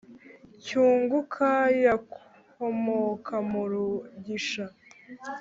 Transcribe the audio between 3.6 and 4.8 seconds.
rugisha.